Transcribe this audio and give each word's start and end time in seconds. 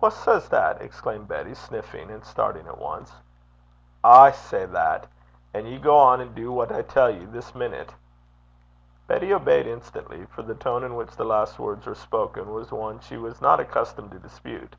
'Wha 0.00 0.10
says 0.10 0.48
that?' 0.50 0.80
exclaimed 0.80 1.26
Betty, 1.26 1.54
sniffing 1.54 2.12
and 2.12 2.24
starting 2.24 2.68
at 2.68 2.78
once. 2.78 3.12
'I 4.04 4.30
say 4.30 4.66
that. 4.66 5.08
An' 5.52 5.66
ye 5.66 5.80
gang 5.80 6.20
an' 6.20 6.32
du 6.32 6.52
what 6.52 6.70
I 6.70 6.82
tell 6.82 7.10
ye, 7.10 7.24
this 7.24 7.52
minute.' 7.52 7.96
Betty 9.08 9.34
obeyed 9.34 9.66
instantly; 9.66 10.26
for 10.26 10.42
the 10.42 10.54
tone 10.54 10.84
in 10.84 10.94
which 10.94 11.16
the 11.16 11.24
last 11.24 11.58
words 11.58 11.86
were 11.86 11.96
spoken 11.96 12.54
was 12.54 12.70
one 12.70 13.00
she 13.00 13.16
was 13.16 13.40
not 13.42 13.58
accustomed 13.58 14.12
to 14.12 14.20
dispute. 14.20 14.76